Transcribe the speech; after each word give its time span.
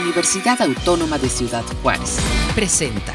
Universidad 0.00 0.60
Autónoma 0.60 1.18
de 1.18 1.28
Ciudad 1.28 1.64
Juárez. 1.82 2.18
Presenta. 2.54 3.14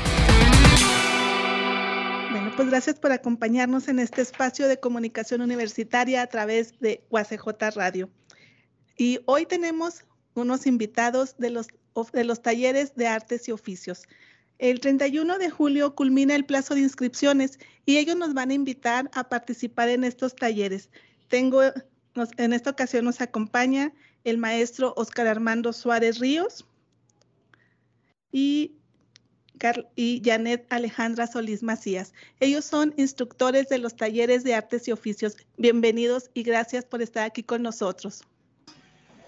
Bueno, 2.31 2.51
pues 2.55 2.69
gracias 2.69 2.99
por 2.99 3.11
acompañarnos 3.11 3.87
en 3.87 3.99
este 3.99 4.21
espacio 4.21 4.67
de 4.67 4.79
comunicación 4.79 5.41
universitaria 5.41 6.23
a 6.23 6.27
través 6.27 6.79
de 6.79 7.03
UACJ 7.11 7.75
Radio. 7.75 8.09
Y 8.97 9.19
hoy 9.25 9.45
tenemos 9.45 10.05
unos 10.33 10.65
invitados 10.65 11.35
de 11.37 11.51
los, 11.51 11.67
de 12.13 12.23
los 12.23 12.41
talleres 12.41 12.95
de 12.95 13.07
artes 13.07 13.47
y 13.47 13.51
oficios. 13.51 14.03
El 14.57 14.79
31 14.79 15.37
de 15.37 15.49
julio 15.51 15.93
culmina 15.93 16.35
el 16.35 16.45
plazo 16.45 16.73
de 16.73 16.81
inscripciones 16.81 17.59
y 17.85 17.97
ellos 17.97 18.15
nos 18.15 18.33
van 18.33 18.49
a 18.49 18.55
invitar 18.55 19.09
a 19.13 19.29
participar 19.29 19.89
en 19.89 20.03
estos 20.03 20.35
talleres. 20.35 20.89
Tengo, 21.27 21.61
en 22.37 22.53
esta 22.53 22.71
ocasión 22.71 23.05
nos 23.05 23.21
acompaña 23.21 23.93
el 24.23 24.37
maestro 24.37 24.93
Oscar 24.97 25.27
Armando 25.27 25.73
Suárez 25.73 26.19
Ríos 26.19 26.65
y, 28.31 28.75
y 29.95 30.21
Janet 30.23 30.65
Alejandra 30.69 31.27
Solís 31.27 31.63
Macías. 31.63 32.13
Ellos 32.39 32.65
son 32.65 32.93
instructores 32.97 33.69
de 33.69 33.77
los 33.77 33.95
talleres 33.95 34.43
de 34.43 34.55
artes 34.55 34.87
y 34.87 34.91
oficios. 34.91 35.37
Bienvenidos 35.57 36.29
y 36.33 36.43
gracias 36.43 36.85
por 36.85 37.01
estar 37.01 37.25
aquí 37.25 37.43
con 37.43 37.61
nosotros. 37.61 38.23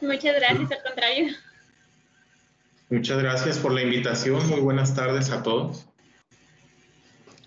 Muchas 0.01 0.35
gracias, 0.35 0.71
al 0.71 0.83
contrario. 0.83 1.33
Muchas 2.89 3.17
gracias 3.19 3.57
por 3.57 3.71
la 3.71 3.81
invitación. 3.81 4.47
Muy 4.49 4.59
buenas 4.59 4.93
tardes 4.93 5.29
a 5.31 5.41
todos. 5.41 5.87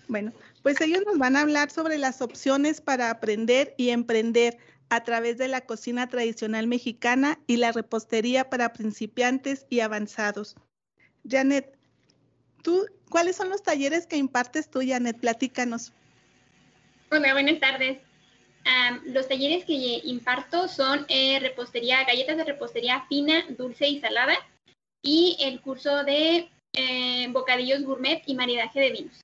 Bueno, 0.07 0.33
pues 0.63 0.79
ellos 0.81 1.03
nos 1.05 1.17
van 1.17 1.35
a 1.35 1.41
hablar 1.41 1.69
sobre 1.69 1.97
las 1.97 2.21
opciones 2.21 2.81
para 2.81 3.09
aprender 3.09 3.73
y 3.77 3.89
emprender 3.89 4.57
a 4.89 5.03
través 5.03 5.37
de 5.37 5.47
la 5.47 5.61
cocina 5.61 6.07
tradicional 6.07 6.67
mexicana 6.67 7.39
y 7.45 7.57
la 7.57 7.71
repostería 7.71 8.49
para 8.49 8.73
principiantes 8.73 9.65
y 9.69 9.81
avanzados. 9.81 10.55
Janet, 11.29 11.77
¿tú, 12.63 12.85
¿cuáles 13.09 13.35
son 13.35 13.49
los 13.49 13.63
talleres 13.63 14.07
que 14.07 14.17
impartes 14.17 14.69
tú, 14.69 14.81
Janet? 14.85 15.19
Platícanos. 15.19 15.93
Hola, 17.11 17.33
buenas 17.33 17.59
tardes. 17.59 17.99
los 19.05 19.27
talleres 19.27 19.63
que 19.65 20.01
imparto 20.03 20.67
son 20.67 21.05
eh, 21.07 21.39
repostería, 21.39 22.03
galletas 22.03 22.37
de 22.37 22.43
repostería 22.43 23.05
fina, 23.07 23.45
dulce 23.57 23.87
y 23.87 24.01
salada 24.01 24.35
y 25.01 25.37
el 25.39 25.61
curso 25.61 26.03
de 26.03 26.49
eh, 26.73 27.27
bocadillos 27.31 27.83
gourmet 27.83 28.21
y 28.25 28.35
maridaje 28.35 28.79
de 28.79 28.91
vinos. 28.91 29.21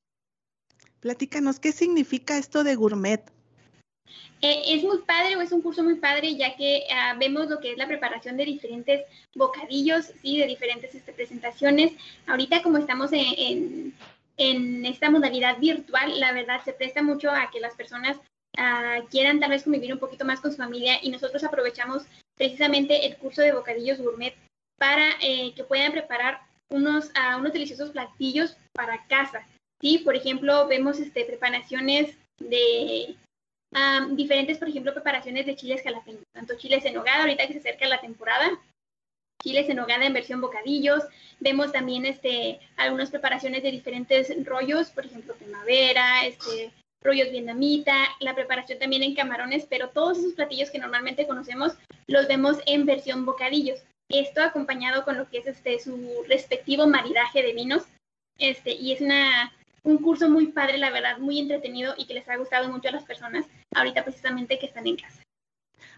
Platícanos, 1.01 1.59
¿qué 1.59 1.73
significa 1.73 2.37
esto 2.37 2.63
de 2.63 2.75
gourmet? 2.75 3.29
Eh, 4.43 4.75
es 4.75 4.83
muy 4.83 4.97
padre 4.99 5.37
o 5.37 5.41
es 5.41 5.53
un 5.53 5.61
curso 5.61 5.85
muy 5.85 5.95
padre 5.95 6.35
ya 6.35 6.57
que 6.57 6.83
ah, 6.93 7.15
vemos 7.17 7.47
lo 7.47 7.61
que 7.61 7.71
es 7.71 7.77
la 7.77 7.87
preparación 7.87 8.35
de 8.35 8.43
diferentes 8.43 9.05
bocadillos, 9.33 10.11
sí, 10.21 10.37
de 10.37 10.47
diferentes 10.47 10.93
este, 10.93 11.13
presentaciones. 11.13 11.93
Ahorita 12.27 12.61
como 12.61 12.77
estamos 12.77 13.13
en, 13.13 13.93
en, 14.35 14.85
esta 14.85 15.09
modalidad 15.09 15.59
virtual, 15.59 16.19
la 16.19 16.33
verdad 16.33 16.61
se 16.65 16.73
presta 16.73 17.01
mucho 17.01 17.31
a 17.31 17.49
que 17.51 17.61
las 17.61 17.75
personas 17.75 18.17
ah, 18.57 18.99
quieran 19.09 19.39
tal 19.39 19.51
vez 19.51 19.63
convivir 19.63 19.93
un 19.93 19.99
poquito 19.99 20.25
más 20.25 20.41
con 20.41 20.51
su 20.51 20.57
familia 20.57 20.99
y 21.01 21.09
nosotros 21.09 21.41
aprovechamos 21.45 22.03
precisamente 22.35 23.05
el 23.05 23.15
curso 23.15 23.41
de 23.41 23.53
bocadillos 23.53 23.99
gourmet 23.99 24.35
para 24.77 25.11
eh, 25.21 25.53
que 25.55 25.63
puedan 25.63 25.93
preparar 25.93 26.41
unos, 26.69 27.05
uh, 27.11 27.39
unos 27.39 27.53
deliciosos 27.53 27.91
platillos 27.91 28.57
para 28.73 29.05
casa. 29.07 29.47
¿sí? 29.79 29.99
Por 29.99 30.17
ejemplo, 30.17 30.67
vemos 30.67 30.99
este, 30.99 31.23
preparaciones 31.23 32.17
de 32.39 33.15
diferentes, 34.11 34.57
por 34.57 34.69
ejemplo, 34.69 34.93
preparaciones 34.93 35.45
de 35.45 35.55
chiles 35.55 35.81
jalapeños, 35.83 36.23
tanto 36.33 36.55
chiles 36.57 36.85
en 36.85 36.93
nogada, 36.93 37.21
ahorita 37.21 37.47
que 37.47 37.53
se 37.53 37.59
acerca 37.59 37.87
la 37.87 38.01
temporada, 38.01 38.51
chiles 39.43 39.69
en 39.69 39.77
nogada 39.77 40.05
en 40.05 40.13
versión 40.13 40.41
bocadillos. 40.41 41.03
Vemos 41.39 41.71
también 41.71 42.05
este, 42.05 42.59
algunas 42.77 43.09
preparaciones 43.09 43.63
de 43.63 43.71
diferentes 43.71 44.33
rollos, 44.45 44.89
por 44.89 45.05
ejemplo, 45.05 45.35
primavera, 45.35 46.25
este, 46.25 46.71
rollos 47.03 47.31
vietnamita, 47.31 47.95
la 48.19 48.33
preparación 48.33 48.79
también 48.79 49.03
en 49.03 49.15
camarones, 49.15 49.65
pero 49.69 49.89
todos 49.89 50.17
esos 50.17 50.33
platillos 50.33 50.71
que 50.71 50.79
normalmente 50.79 51.27
conocemos 51.27 51.73
los 52.07 52.27
vemos 52.27 52.57
en 52.65 52.85
versión 52.85 53.25
bocadillos. 53.25 53.83
Esto 54.09 54.41
acompañado 54.41 55.03
con 55.03 55.17
lo 55.17 55.29
que 55.29 55.39
es 55.39 55.47
este 55.47 55.79
su 55.79 56.23
respectivo 56.27 56.87
maridaje 56.87 57.43
de 57.43 57.53
vinos. 57.53 57.83
Este, 58.37 58.71
y 58.71 58.93
es 58.93 59.01
una, 59.01 59.53
un 59.83 59.97
curso 59.97 60.29
muy 60.29 60.47
padre, 60.47 60.77
la 60.77 60.91
verdad, 60.91 61.17
muy 61.19 61.39
entretenido 61.39 61.93
y 61.97 62.05
que 62.05 62.13
les 62.13 62.27
ha 62.29 62.37
gustado 62.37 62.69
mucho 62.69 62.89
a 62.89 62.93
las 62.93 63.03
personas 63.03 63.45
ahorita 63.75 64.03
precisamente 64.03 64.57
que 64.57 64.65
están 64.65 64.87
en 64.87 64.97
casa. 64.97 65.23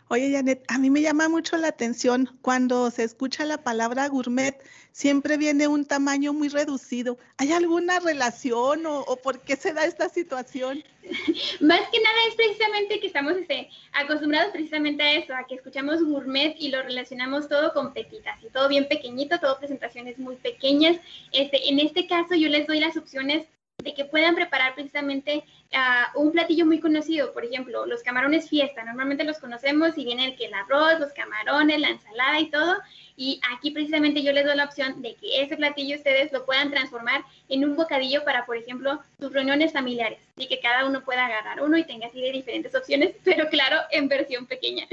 Oye, 0.07 0.31
Janet, 0.31 0.63
a 0.67 0.77
mí 0.77 0.91
me 0.91 1.01
llama 1.01 1.29
mucho 1.29 1.57
la 1.57 1.69
atención 1.69 2.37
cuando 2.43 2.91
se 2.91 3.03
escucha 3.03 3.43
la 3.43 3.63
palabra 3.63 4.07
gourmet, 4.07 4.55
siempre 4.91 5.35
viene 5.35 5.67
un 5.67 5.83
tamaño 5.83 6.31
muy 6.31 6.47
reducido. 6.47 7.17
¿Hay 7.37 7.51
alguna 7.51 7.99
relación 7.99 8.85
o, 8.85 9.03
por 9.23 9.41
qué 9.41 9.55
se 9.55 9.73
da 9.73 9.85
esta 9.85 10.07
situación? 10.07 10.83
Más 11.59 11.81
que 11.89 12.01
nada 12.01 12.17
es 12.29 12.35
precisamente 12.35 12.99
que 12.99 13.07
estamos 13.07 13.33
este, 13.33 13.69
acostumbrados 13.93 14.51
precisamente 14.51 15.01
a 15.01 15.13
eso, 15.13 15.33
a 15.33 15.47
que 15.47 15.55
escuchamos 15.55 16.03
gourmet 16.03 16.55
y 16.59 16.69
lo 16.69 16.83
relacionamos 16.83 17.49
todo 17.49 17.73
con 17.73 17.91
pepitas 17.91 18.43
y 18.43 18.49
todo 18.49 18.69
bien 18.69 18.87
pequeñito, 18.87 19.39
todo 19.39 19.57
presentaciones 19.57 20.19
muy 20.19 20.35
pequeñas. 20.35 20.97
Este, 21.31 21.67
en 21.67 21.79
este 21.79 22.05
caso 22.05 22.35
yo 22.35 22.49
les 22.49 22.67
doy 22.67 22.79
las 22.79 22.95
opciones 22.95 23.47
de 23.83 23.93
que 23.93 24.05
puedan 24.05 24.35
preparar 24.35 24.73
precisamente 24.73 25.43
uh, 25.73 26.19
un 26.19 26.31
platillo 26.31 26.65
muy 26.65 26.79
conocido, 26.79 27.33
por 27.33 27.43
ejemplo, 27.43 27.85
los 27.85 28.01
camarones 28.03 28.49
fiesta, 28.49 28.83
normalmente 28.83 29.23
los 29.23 29.37
conocemos 29.39 29.97
y 29.97 30.05
viene 30.05 30.25
el 30.25 30.35
que 30.35 30.45
el 30.45 30.53
arroz, 30.53 30.99
los 30.99 31.11
camarones, 31.13 31.79
la 31.79 31.89
ensalada 31.89 32.39
y 32.39 32.49
todo, 32.49 32.77
y 33.17 33.39
aquí 33.53 33.71
precisamente 33.71 34.23
yo 34.23 34.31
les 34.31 34.45
doy 34.45 34.55
la 34.55 34.65
opción 34.65 35.01
de 35.01 35.15
que 35.15 35.41
ese 35.41 35.57
platillo 35.57 35.97
ustedes 35.97 36.31
lo 36.31 36.45
puedan 36.45 36.71
transformar 36.71 37.23
en 37.49 37.65
un 37.65 37.75
bocadillo 37.75 38.23
para, 38.23 38.45
por 38.45 38.57
ejemplo, 38.57 38.99
sus 39.19 39.33
reuniones 39.33 39.73
familiares, 39.73 40.19
y 40.37 40.47
que 40.47 40.59
cada 40.59 40.85
uno 40.85 41.03
pueda 41.03 41.25
agarrar 41.25 41.61
uno 41.61 41.77
y 41.77 41.85
tenga 41.85 42.07
así 42.07 42.21
de 42.21 42.31
diferentes 42.31 42.73
opciones, 42.73 43.13
pero 43.23 43.49
claro, 43.49 43.81
en 43.91 44.07
versión 44.07 44.45
pequeña. 44.45 44.87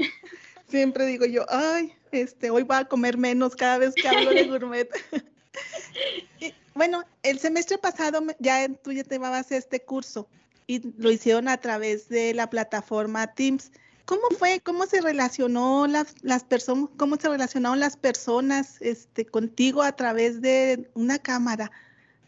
Siempre 0.67 1.05
digo 1.05 1.25
yo, 1.25 1.45
ay, 1.49 1.93
este, 2.11 2.49
hoy 2.49 2.63
voy 2.63 2.77
a 2.77 2.85
comer 2.85 3.17
menos 3.17 3.55
cada 3.55 3.77
vez 3.77 3.95
que 3.95 4.07
hablo 4.07 4.31
de 4.31 4.43
gourmet. 4.47 4.89
Bueno, 6.75 7.03
el 7.21 7.39
semestre 7.39 7.77
pasado 7.77 8.21
ya 8.39 8.67
tú 8.67 8.91
ya 8.91 9.03
te 9.03 9.15
llevabas 9.15 9.51
este 9.51 9.81
curso 9.81 10.27
y 10.65 10.81
lo 10.97 11.11
hicieron 11.11 11.47
a 11.47 11.57
través 11.57 12.09
de 12.09 12.33
la 12.33 12.49
plataforma 12.49 13.27
Teams. 13.27 13.71
¿Cómo 14.05 14.29
fue? 14.37 14.59
¿Cómo 14.59 14.85
se 14.87 15.01
relacionó 15.01 15.85
las, 15.87 16.15
las 16.23 16.43
personas? 16.43 16.89
¿Cómo 16.97 17.15
se 17.17 17.29
relacionaron 17.29 17.79
las 17.79 17.95
personas 17.95 18.81
este, 18.81 19.25
contigo 19.25 19.83
a 19.83 19.95
través 19.95 20.41
de 20.41 20.89
una 20.95 21.19
cámara? 21.19 21.71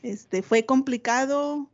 Este, 0.03 0.43
¿Fue 0.43 0.63
complicado? 0.63 1.67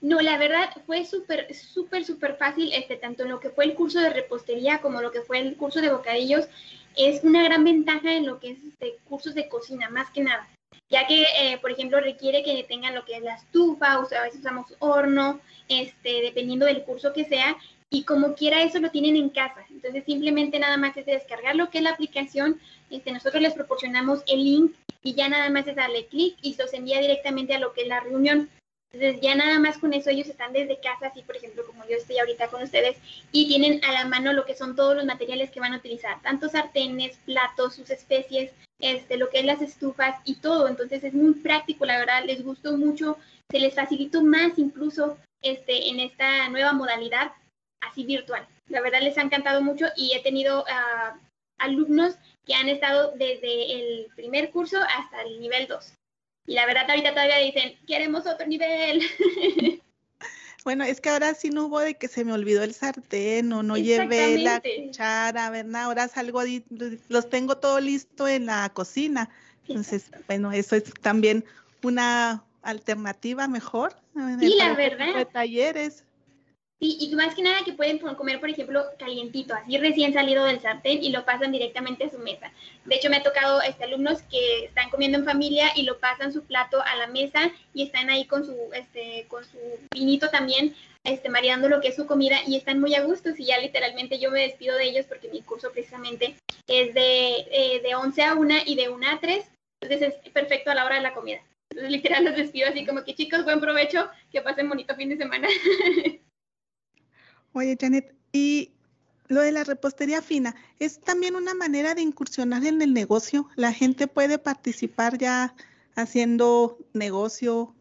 No, 0.00 0.20
la 0.20 0.36
verdad 0.38 0.70
fue 0.86 1.06
súper, 1.06 1.54
súper, 1.54 2.04
súper 2.04 2.36
fácil, 2.36 2.70
este, 2.72 2.96
tanto 2.96 3.24
lo 3.24 3.40
que 3.40 3.50
fue 3.50 3.64
el 3.64 3.74
curso 3.74 4.00
de 4.00 4.10
repostería 4.10 4.80
como 4.80 5.00
lo 5.00 5.12
que 5.12 5.22
fue 5.22 5.38
el 5.38 5.56
curso 5.56 5.80
de 5.80 5.92
bocadillos. 5.92 6.48
Es 6.96 7.22
una 7.22 7.44
gran 7.44 7.62
ventaja 7.64 8.12
en 8.12 8.26
lo 8.26 8.40
que 8.40 8.50
es 8.50 8.58
este, 8.64 8.96
cursos 9.08 9.34
de 9.34 9.48
cocina, 9.48 9.88
más 9.88 10.10
que 10.10 10.22
nada 10.22 10.46
ya 10.88 11.06
que, 11.06 11.22
eh, 11.22 11.58
por 11.60 11.70
ejemplo, 11.70 12.00
requiere 12.00 12.42
que 12.42 12.64
tengan 12.64 12.94
lo 12.94 13.04
que 13.04 13.16
es 13.16 13.22
la 13.22 13.34
estufa, 13.34 13.98
o 13.98 14.04
sea, 14.04 14.20
a 14.20 14.24
veces 14.24 14.40
usamos 14.40 14.74
horno, 14.78 15.40
este, 15.68 16.22
dependiendo 16.22 16.66
del 16.66 16.84
curso 16.84 17.12
que 17.12 17.24
sea, 17.24 17.56
y 17.90 18.04
como 18.04 18.34
quiera 18.34 18.62
eso 18.62 18.78
lo 18.78 18.90
tienen 18.90 19.16
en 19.16 19.30
casa. 19.30 19.64
Entonces, 19.70 20.04
simplemente 20.04 20.58
nada 20.58 20.76
más 20.76 20.96
es 20.96 21.06
descargar 21.06 21.56
lo 21.56 21.70
que 21.70 21.78
es 21.78 21.84
la 21.84 21.90
aplicación, 21.90 22.60
este, 22.90 23.12
nosotros 23.12 23.42
les 23.42 23.54
proporcionamos 23.54 24.22
el 24.26 24.44
link 24.44 24.72
y 25.02 25.14
ya 25.14 25.28
nada 25.28 25.50
más 25.50 25.66
es 25.66 25.76
darle 25.76 26.06
clic 26.06 26.36
y 26.42 26.54
se 26.54 26.76
envía 26.76 27.00
directamente 27.00 27.54
a 27.54 27.60
lo 27.60 27.72
que 27.72 27.82
es 27.82 27.88
la 27.88 28.00
reunión. 28.00 28.50
Entonces 28.96 29.20
ya 29.20 29.34
nada 29.34 29.58
más 29.58 29.76
con 29.76 29.92
eso 29.92 30.08
ellos 30.08 30.26
están 30.26 30.54
desde 30.54 30.80
casa, 30.80 31.08
así 31.08 31.20
por 31.20 31.36
ejemplo 31.36 31.66
como 31.66 31.86
yo 31.86 31.96
estoy 31.96 32.18
ahorita 32.18 32.48
con 32.48 32.62
ustedes, 32.62 32.96
y 33.30 33.46
tienen 33.46 33.84
a 33.84 33.92
la 33.92 34.06
mano 34.06 34.32
lo 34.32 34.46
que 34.46 34.54
son 34.54 34.74
todos 34.74 34.96
los 34.96 35.04
materiales 35.04 35.50
que 35.50 35.60
van 35.60 35.74
a 35.74 35.76
utilizar, 35.76 36.22
tanto 36.22 36.48
sartenes, 36.48 37.18
platos, 37.26 37.74
sus 37.74 37.90
especies, 37.90 38.52
este, 38.80 39.18
lo 39.18 39.28
que 39.28 39.40
es 39.40 39.44
las 39.44 39.60
estufas 39.60 40.18
y 40.24 40.36
todo. 40.36 40.66
Entonces 40.66 41.04
es 41.04 41.12
muy 41.12 41.34
práctico, 41.34 41.84
la 41.84 41.98
verdad, 41.98 42.24
les 42.24 42.42
gustó 42.42 42.78
mucho, 42.78 43.18
se 43.50 43.60
les 43.60 43.74
facilitó 43.74 44.22
más 44.22 44.58
incluso 44.58 45.18
este, 45.42 45.90
en 45.90 46.00
esta 46.00 46.48
nueva 46.48 46.72
modalidad 46.72 47.32
así 47.82 48.04
virtual. 48.04 48.48
La 48.68 48.80
verdad 48.80 49.02
les 49.02 49.18
ha 49.18 49.22
encantado 49.22 49.60
mucho 49.60 49.86
y 49.94 50.14
he 50.14 50.22
tenido 50.22 50.62
uh, 50.62 51.18
alumnos 51.58 52.14
que 52.46 52.54
han 52.54 52.70
estado 52.70 53.12
desde 53.16 53.74
el 53.74 54.06
primer 54.16 54.50
curso 54.50 54.78
hasta 54.96 55.20
el 55.20 55.38
nivel 55.38 55.66
2. 55.66 55.92
Y 56.46 56.54
la 56.54 56.66
verdad 56.66 56.88
ahorita 56.88 57.10
todavía 57.10 57.38
dicen, 57.38 57.76
queremos 57.86 58.26
otro 58.26 58.46
nivel. 58.46 59.02
Bueno, 60.64 60.82
es 60.82 61.00
que 61.00 61.10
ahora 61.10 61.32
sí 61.34 61.50
no 61.50 61.66
hubo 61.66 61.78
de 61.78 61.94
que 61.94 62.08
se 62.08 62.24
me 62.24 62.32
olvidó 62.32 62.64
el 62.64 62.74
sartén 62.74 63.52
o 63.52 63.62
no 63.62 63.76
llevé 63.76 64.36
la 64.38 64.60
cuchara, 64.60 65.48
¿verdad? 65.48 65.84
Ahora 65.84 66.08
salgo, 66.08 66.42
los 67.08 67.30
tengo 67.30 67.58
todo 67.58 67.78
listo 67.78 68.26
en 68.26 68.46
la 68.46 68.68
cocina. 68.70 69.30
Entonces, 69.68 70.10
bueno, 70.26 70.50
eso 70.50 70.74
es 70.74 70.92
también 70.94 71.44
una 71.84 72.42
alternativa 72.62 73.46
mejor. 73.46 73.94
Sí, 74.40 74.56
la 74.56 74.74
verdad. 74.74 75.14
De 75.14 75.24
talleres. 75.26 76.02
Sí, 76.78 76.98
y 77.00 77.14
más 77.14 77.34
que 77.34 77.40
nada 77.40 77.64
que 77.64 77.72
pueden 77.72 77.98
comer, 77.98 78.38
por 78.38 78.50
ejemplo, 78.50 78.84
calientito, 78.98 79.54
así 79.54 79.78
recién 79.78 80.12
salido 80.12 80.44
del 80.44 80.60
sartén 80.60 81.02
y 81.02 81.08
lo 81.08 81.24
pasan 81.24 81.50
directamente 81.50 82.04
a 82.04 82.10
su 82.10 82.18
mesa. 82.18 82.52
De 82.84 82.96
hecho, 82.96 83.08
me 83.08 83.16
ha 83.16 83.22
tocado 83.22 83.62
este, 83.62 83.84
alumnos 83.84 84.20
que 84.30 84.66
están 84.66 84.90
comiendo 84.90 85.16
en 85.16 85.24
familia 85.24 85.70
y 85.74 85.84
lo 85.84 85.98
pasan 85.98 86.34
su 86.34 86.44
plato 86.44 86.82
a 86.82 86.94
la 86.96 87.06
mesa 87.06 87.50
y 87.72 87.82
están 87.82 88.10
ahí 88.10 88.26
con 88.26 88.44
su, 88.44 88.54
este, 88.74 89.24
con 89.28 89.42
su 89.46 89.58
vinito 89.90 90.28
también, 90.28 90.76
este, 91.02 91.30
mareando 91.30 91.70
lo 91.70 91.80
que 91.80 91.88
es 91.88 91.96
su 91.96 92.06
comida 92.06 92.36
y 92.46 92.56
están 92.56 92.78
muy 92.78 92.94
a 92.94 93.04
gusto. 93.04 93.30
Y 93.34 93.46
ya 93.46 93.58
literalmente 93.58 94.18
yo 94.18 94.30
me 94.30 94.42
despido 94.42 94.76
de 94.76 94.84
ellos 94.84 95.06
porque 95.06 95.30
mi 95.30 95.40
curso 95.40 95.72
precisamente 95.72 96.36
es 96.66 96.92
de, 96.92 97.38
eh, 97.52 97.80
de 97.82 97.94
11 97.94 98.22
a 98.22 98.34
1 98.34 98.54
y 98.66 98.74
de 98.74 98.90
1 98.90 99.08
a 99.08 99.18
3. 99.18 99.50
Entonces 99.80 100.14
es 100.22 100.30
perfecto 100.30 100.70
a 100.70 100.74
la 100.74 100.84
hora 100.84 100.96
de 100.96 101.02
la 101.02 101.14
comida. 101.14 101.40
Entonces 101.70 101.90
literal 101.90 102.24
los 102.24 102.36
despido 102.36 102.68
así 102.68 102.84
como 102.84 103.02
que 103.02 103.14
chicos, 103.14 103.44
buen 103.44 103.60
provecho, 103.60 104.10
que 104.30 104.42
pasen 104.42 104.68
bonito 104.68 104.94
fin 104.94 105.08
de 105.08 105.16
semana. 105.16 105.48
Oye, 107.56 107.78
Janet, 107.80 108.14
y 108.32 108.72
lo 109.28 109.40
de 109.40 109.50
la 109.50 109.64
repostería 109.64 110.20
fina, 110.20 110.54
¿es 110.78 111.00
también 111.00 111.36
una 111.36 111.54
manera 111.54 111.94
de 111.94 112.02
incursionar 112.02 112.66
en 112.66 112.82
el 112.82 112.92
negocio? 112.92 113.48
¿La 113.56 113.72
gente 113.72 114.08
puede 114.08 114.38
participar 114.38 115.16
ya 115.16 115.54
haciendo 115.94 116.76
negocio? 116.92 117.74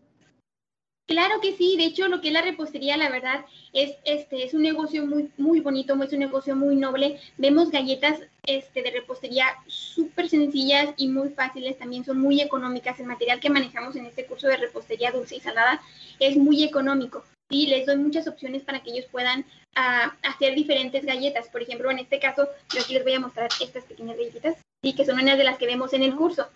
Claro 1.07 1.42
que 1.42 1.57
sí, 1.57 1.75
de 1.75 1.88
hecho 1.88 2.07
lo 2.07 2.22
que 2.22 2.30
es 2.30 2.33
la 2.33 2.42
repostería, 2.42 2.95
la 2.95 3.10
verdad, 3.10 3.44
es 3.74 3.98
este 4.06 4.45
es 4.45 4.54
un 4.54 4.62
negocio 4.62 5.06
muy 5.06 5.30
muy 5.36 5.60
bonito, 5.60 6.01
es 6.01 6.13
un 6.13 6.19
negocio 6.19 6.56
muy 6.56 6.78
noble. 6.78 7.19
Vemos 7.38 7.69
galletas 7.69 8.21
este 8.44 8.81
de 8.81 8.92
repostería 8.92 9.45
súper 9.68 10.30
sencillas 10.30 10.94
y 10.95 11.10
muy 11.10 11.31
fáciles, 11.31 11.78
también 11.78 12.06
son 12.06 12.21
muy 12.21 12.39
económicas. 12.39 12.98
El 13.01 13.07
material 13.07 13.42
que 13.42 13.50
manejamos 13.50 13.98
en 13.98 14.06
este 14.06 14.25
curso 14.25 14.48
de 14.48 14.56
repostería 14.56 15.12
dulce 15.12 15.36
y 15.36 15.42
salada 15.42 15.81
es 16.21 16.38
muy 16.38 16.63
económico. 16.63 17.25
Sí, 17.50 17.68
les 17.68 17.86
doy 17.86 17.97
muchas 17.97 18.27
opciones 18.27 18.63
para 18.63 18.81
que 18.81 18.92
ellos 18.92 19.06
puedan 19.12 19.45
a 19.75 20.18
hacer 20.24 20.56
diferentes 20.56 21.06
galletas. 21.06 21.47
Por 21.50 21.62
ejemplo, 21.62 21.92
en 21.92 22.00
este 22.00 22.19
caso, 22.19 22.47
yo 22.74 22.81
aquí 22.81 22.94
les 22.94 23.03
voy 23.03 23.13
a 23.13 23.19
mostrar 23.19 23.50
estas 23.62 23.83
pequeñas 23.83 24.18
galletitas, 24.18 24.57
¿sí? 24.81 24.94
que 24.94 25.06
son 25.06 25.19
unas 25.19 25.38
de 25.38 25.44
las 25.44 25.57
que 25.57 25.68
vemos 25.68 25.94
en 25.94 26.03
el 26.03 26.15
curso, 26.15 26.47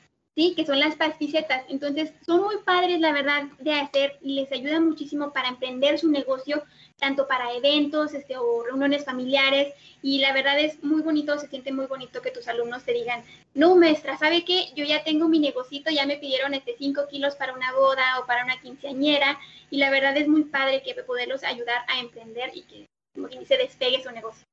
que 0.55 0.65
son 0.65 0.79
las 0.79 0.95
pasticetas. 0.95 1.63
Entonces, 1.69 2.13
son 2.25 2.41
muy 2.41 2.57
padres, 2.65 2.99
la 2.99 3.11
verdad, 3.11 3.43
de 3.59 3.73
hacer 3.73 4.17
y 4.21 4.35
les 4.35 4.51
ayuda 4.51 4.79
muchísimo 4.79 5.33
para 5.33 5.49
emprender 5.49 5.99
su 5.99 6.09
negocio, 6.09 6.63
tanto 6.97 7.27
para 7.27 7.53
eventos 7.53 8.13
este, 8.13 8.37
o 8.37 8.63
reuniones 8.63 9.03
familiares. 9.05 9.73
Y 10.01 10.19
la 10.19 10.33
verdad 10.33 10.59
es 10.59 10.81
muy 10.83 11.01
bonito, 11.01 11.37
se 11.37 11.47
siente 11.47 11.71
muy 11.71 11.87
bonito 11.87 12.21
que 12.21 12.31
tus 12.31 12.47
alumnos 12.47 12.83
te 12.83 12.93
digan, 12.93 13.23
no, 13.53 13.75
maestra, 13.75 14.17
¿sabe 14.17 14.45
qué? 14.45 14.71
Yo 14.75 14.85
ya 14.85 15.03
tengo 15.03 15.27
mi 15.27 15.39
negocito, 15.39 15.91
ya 15.91 16.05
me 16.05 16.17
pidieron 16.17 16.53
este 16.53 16.75
5 16.77 17.07
kilos 17.09 17.35
para 17.35 17.53
una 17.53 17.73
boda 17.73 18.19
o 18.19 18.25
para 18.25 18.45
una 18.45 18.59
quinceañera. 18.61 19.37
Y 19.69 19.77
la 19.77 19.89
verdad 19.89 20.15
es 20.15 20.27
muy 20.27 20.45
padre 20.45 20.81
que 20.81 20.95
poderlos 21.03 21.43
ayudar 21.43 21.83
a 21.87 21.99
emprender 21.99 22.51
y 22.53 22.61
que 22.63 22.85
como 23.13 23.27
se 23.27 23.57
despegue 23.57 24.01
su 24.01 24.11
negocio. 24.11 24.48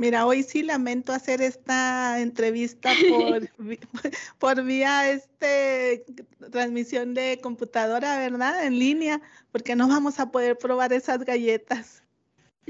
Mira, 0.00 0.24
hoy 0.24 0.42
sí 0.42 0.62
lamento 0.62 1.12
hacer 1.12 1.42
esta 1.42 2.20
entrevista 2.20 2.90
por, 3.10 3.50
por 4.38 4.64
vía 4.64 5.10
este 5.10 6.06
transmisión 6.50 7.12
de 7.12 7.38
computadora, 7.42 8.18
¿verdad? 8.18 8.64
En 8.64 8.78
línea, 8.78 9.20
porque 9.52 9.76
no 9.76 9.88
vamos 9.88 10.18
a 10.18 10.30
poder 10.30 10.56
probar 10.56 10.94
esas 10.94 11.22
galletas. 11.22 12.02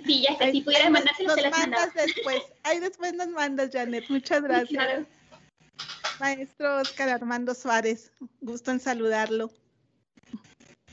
Sí, 0.05 0.23
ya 0.23 0.32
está. 0.32 0.50
Si 0.50 0.62
pudieras 0.62 0.91
mandárselas, 0.91 1.35
se 1.37 1.43
las 1.43 1.56
mandas 1.56 1.94
después. 1.94 2.43
Ahí 2.65 2.81
después 2.81 3.15
nos 3.15 3.29
mandas, 3.29 3.71
Janet. 3.73 4.06
Muchas 4.09 4.43
gracias. 4.43 5.06
Maestro 6.19 6.79
Oscar 6.79 7.11
Armando 7.11 7.55
Suárez, 7.55 8.11
gusto 8.41 8.73
en 8.73 8.81
saludarlo. 8.81 9.53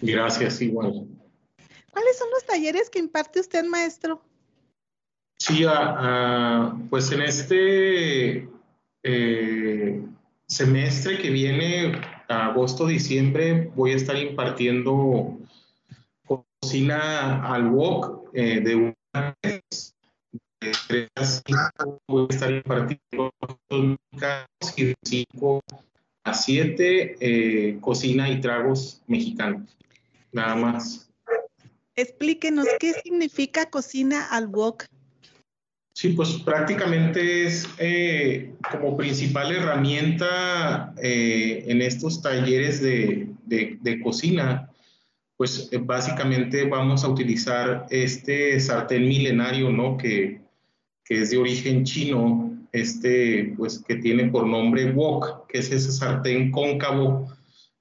Gracias, 0.04 0.62
igual. 0.62 1.08
¿Cuáles 1.90 2.16
son 2.16 2.30
los 2.30 2.46
talleres 2.46 2.92
que 2.92 3.00
imparte 3.00 3.40
usted, 3.40 3.66
maestro? 3.66 4.22
Sí, 5.40 5.66
pues 6.90 7.12
en 7.12 7.22
este 7.22 8.50
eh, 9.04 10.02
semestre 10.48 11.18
que 11.20 11.30
viene, 11.30 12.02
agosto-diciembre, 12.28 13.72
voy 13.76 13.92
a 13.92 13.96
estar 13.96 14.18
impartiendo 14.18 15.38
cocina 16.26 17.54
al 17.54 17.68
wok 17.68 18.30
eh, 18.34 18.60
de 18.62 18.76
una 18.76 19.36
vez. 19.44 19.94
De 20.60 21.08
voy 22.08 22.28
a 22.30 22.34
estar 22.34 22.52
impartiendo 22.52 23.32
y 24.76 24.84
de 24.84 24.96
5 25.04 25.62
a 26.24 26.34
7 26.34 27.18
eh, 27.20 27.78
cocina 27.80 28.30
y 28.30 28.42
tragos 28.42 29.02
mexicanos. 29.08 29.78
Nada 30.32 30.56
más. 30.56 31.10
Explíquenos 31.96 32.68
qué 32.80 32.94
significa 32.94 33.70
cocina 33.70 34.26
al 34.26 34.48
wok. 34.48 34.86
Sí, 35.98 36.10
pues 36.10 36.34
prácticamente 36.46 37.48
es 37.48 37.68
eh, 37.80 38.52
como 38.72 38.96
principal 38.96 39.52
herramienta 39.52 40.94
eh, 41.02 41.64
en 41.66 41.82
estos 41.82 42.22
talleres 42.22 42.84
de, 42.84 44.00
cocina. 44.04 44.70
Pues 45.38 45.70
eh, 45.72 45.80
básicamente 45.80 46.66
vamos 46.66 47.04
a 47.04 47.08
utilizar 47.08 47.88
este 47.90 48.60
sartén 48.60 49.08
milenario, 49.08 49.72
¿no? 49.72 49.98
Que, 49.98 50.40
que, 51.04 51.24
es 51.24 51.32
de 51.32 51.38
origen 51.38 51.84
chino, 51.84 52.56
este, 52.72 53.56
pues 53.58 53.80
que 53.80 53.96
tiene 53.96 54.26
por 54.26 54.46
nombre 54.46 54.92
wok, 54.92 55.48
que 55.48 55.58
es 55.58 55.72
ese 55.72 55.92
sartén 55.92 56.52
cóncavo 56.52 57.36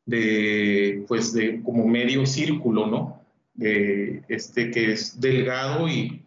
de, 0.07 1.05
pues 1.07 1.35
de 1.35 1.61
como 1.63 1.87
medio 1.87 2.25
círculo, 2.25 2.87
¿no? 2.87 3.23
este, 3.59 4.71
que 4.71 4.93
es 4.93 5.21
delgado 5.21 5.87
y, 5.87 6.23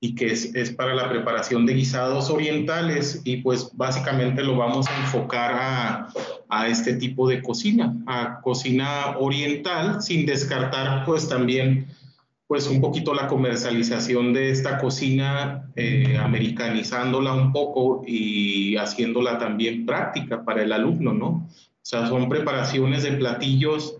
y 0.00 0.14
que 0.14 0.26
es, 0.26 0.54
es, 0.54 0.70
para 0.70 0.94
la 0.94 1.08
preparación 1.08 1.66
de 1.66 1.74
guisados 1.74 2.30
orientales 2.30 3.20
y 3.24 3.38
pues 3.38 3.70
básicamente 3.74 4.42
lo 4.44 4.56
vamos 4.56 4.86
a 4.86 4.96
enfocar 5.00 5.52
a, 5.54 6.08
a, 6.48 6.68
este 6.68 6.94
tipo 6.94 7.28
de 7.28 7.42
cocina, 7.42 7.94
a 8.06 8.40
cocina 8.40 9.16
oriental, 9.18 10.00
sin 10.00 10.24
descartar 10.24 11.04
pues 11.04 11.28
también 11.28 11.88
pues 12.48 12.66
un 12.66 12.80
poquito 12.80 13.12
la 13.12 13.26
comercialización 13.26 14.32
de 14.32 14.50
esta 14.50 14.78
cocina, 14.78 15.70
eh, 15.76 16.16
americanizándola 16.16 17.34
un 17.34 17.52
poco 17.52 18.02
y 18.06 18.76
haciéndola 18.76 19.38
también 19.38 19.84
práctica 19.84 20.44
para 20.44 20.62
el 20.62 20.72
alumno, 20.72 21.12
¿no? 21.12 21.26
O 21.28 21.50
sea, 21.82 22.06
son 22.06 22.28
preparaciones 22.28 23.02
de 23.02 23.12
platillos 23.12 23.96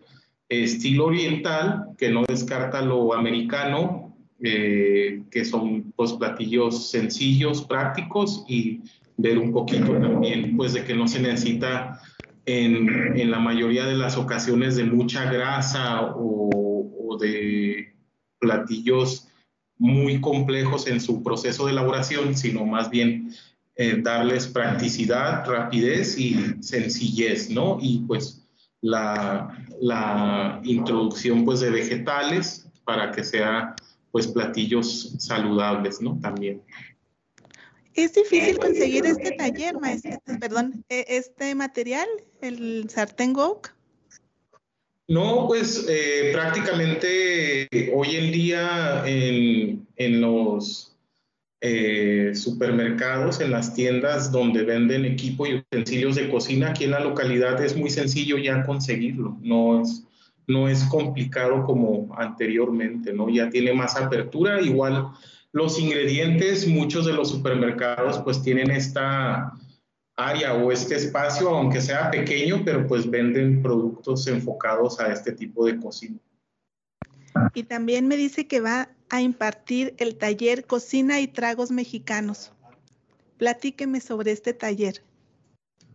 estilo 0.49 1.07
oriental, 1.07 1.89
que 1.99 2.11
no 2.11 2.25
descarta 2.27 2.81
lo 2.81 3.13
americano, 3.13 4.08
eh, 4.41 5.23
que 5.31 5.45
son 5.45 5.93
pues 5.97 6.13
platillos 6.13 6.91
sencillos, 6.91 7.65
prácticos 7.65 8.45
y 8.49 8.81
ver 9.17 9.39
un 9.39 9.53
poquito 9.53 9.93
también 9.95 10.57
pues 10.57 10.75
de 10.75 10.85
que 10.85 10.95
no 10.95 11.09
se 11.09 11.21
necesita 11.21 12.01
en, 12.47 13.19
en 13.19 13.31
la 13.31 13.39
mayoría 13.41 13.85
de 13.85 13.97
las 13.97 14.17
ocasiones 14.17 14.77
de 14.77 14.85
mucha 14.85 15.31
grasa 15.31 16.03
o, 16.03 16.89
o 17.09 17.17
de 17.19 17.95
platillos 18.39 19.29
muy 19.79 20.21
complejos 20.21 20.87
en 20.87 21.01
su 21.01 21.23
proceso 21.23 21.67
de 21.67 21.73
elaboración, 21.73 22.37
sino 22.37 22.65
más 22.65 22.91
bien 22.91 23.33
eh, 23.77 24.01
darles 24.03 24.49
practicidad, 24.49 25.47
rapidez 25.47 26.19
y 26.19 26.35
sencillez, 26.61 27.49
¿no? 27.49 27.79
Y 27.81 28.01
pues 28.07 28.45
la, 28.81 29.57
la 29.81 30.61
introducción 30.65 31.45
pues 31.45 31.61
de 31.61 31.71
vegetales 31.71 32.69
para 32.85 33.13
que 33.13 33.23
sea 33.23 33.77
pues 34.11 34.27
platillos 34.27 35.15
saludables, 35.19 36.01
¿no? 36.01 36.19
También. 36.21 36.63
¿Es 37.95 38.15
difícil 38.15 38.59
conseguir 38.59 39.05
este 39.07 39.33
taller, 39.33 39.79
maestro? 39.81 40.21
Perdón, 40.39 40.85
e, 40.89 41.05
este 41.09 41.55
material, 41.55 42.07
el 42.41 42.89
sartén 42.89 43.33
Gok? 43.33 43.75
No, 45.09 45.47
pues 45.49 45.87
eh, 45.89 46.31
prácticamente 46.33 47.69
hoy 47.95 48.17
en 48.17 48.31
día 48.31 49.03
en, 49.07 49.87
en 49.97 50.21
los 50.21 50.97
eh, 51.61 52.33
supermercados, 52.35 53.41
en 53.41 53.51
las 53.51 53.75
tiendas 53.75 54.31
donde 54.31 54.63
venden 54.63 55.05
equipo 55.05 55.45
y 55.45 55.55
utensilios 55.55 56.15
de 56.15 56.31
cocina, 56.31 56.71
aquí 56.71 56.85
en 56.85 56.93
la 56.93 57.01
localidad 57.01 57.61
es 57.65 57.75
muy 57.75 57.91
sencillo 57.91 58.39
ya 58.39 58.65
conseguirlo, 58.65 59.37
no 59.41 59.83
es, 59.83 60.05
no 60.49 60.69
es 60.69 60.83
complicado 60.85 61.63
como 61.65 62.13
anteriormente, 62.17 63.13
¿no? 63.13 63.29
Ya 63.29 63.49
tiene 63.51 63.73
más 63.73 63.97
apertura, 63.97 64.61
igual 64.61 65.09
los 65.53 65.79
ingredientes, 65.79 66.67
muchos 66.67 67.07
de 67.07 67.13
los 67.13 67.31
supermercados 67.31 68.19
pues 68.19 68.43
tienen 68.43 68.71
esta 68.71 69.53
área 70.17 70.55
o 70.55 70.73
este 70.73 70.97
espacio, 70.97 71.51
aunque 71.51 71.81
sea 71.81 72.11
pequeño, 72.11 72.63
pero 72.65 72.87
pues 72.87 73.09
venden 73.09 73.63
productos 73.63 74.27
enfocados 74.27 74.99
a 74.99 75.13
este 75.13 75.33
tipo 75.33 75.65
de 75.65 75.79
cocina. 75.79 76.19
Y 77.55 77.63
también 77.63 78.09
me 78.09 78.17
dice 78.17 78.47
que 78.47 78.61
va 78.61 78.91
a 79.11 79.23
impartir 79.23 79.95
el 79.99 80.17
taller 80.17 80.67
Cocina 80.67 81.21
y 81.21 81.29
Tragos 81.29 81.71
Mexicanos. 81.71 82.53
Platíqueme 83.37 84.01
sobre 84.01 84.33
este 84.33 84.53
taller. 84.53 85.03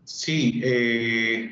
Sí, 0.05 0.61
eh, 0.63 1.51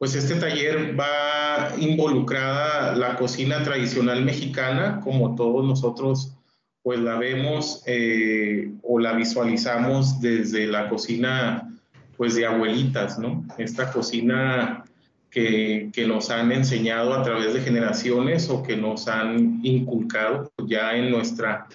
pues 0.00 0.14
este 0.14 0.36
taller 0.36 0.98
va 0.98 1.74
involucrada 1.78 2.96
la 2.96 3.16
cocina 3.16 3.62
tradicional 3.62 4.24
mexicana, 4.24 4.98
como 5.04 5.34
todos 5.34 5.62
nosotros 5.66 6.34
pues 6.82 6.98
la 7.00 7.18
vemos 7.18 7.82
eh, 7.84 8.72
o 8.82 8.98
la 8.98 9.12
visualizamos 9.12 10.22
desde 10.22 10.66
la 10.68 10.88
cocina 10.88 11.70
pues 12.16 12.34
de 12.34 12.46
abuelitas, 12.46 13.18
¿no? 13.18 13.44
Esta 13.58 13.92
cocina 13.92 14.84
que, 15.30 15.90
que, 15.92 16.06
nos 16.06 16.30
han 16.30 16.50
enseñado 16.50 17.12
a 17.12 17.22
través 17.22 17.52
de 17.52 17.60
generaciones 17.60 18.48
o 18.48 18.62
que 18.62 18.78
nos 18.78 19.06
han 19.06 19.60
inculcado 19.62 20.50
ya 20.66 20.96
en 20.96 21.10
nuestra, 21.10 21.66